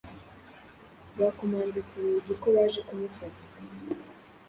[1.19, 3.43] Bakomanze ku rugi ko baje kumufata.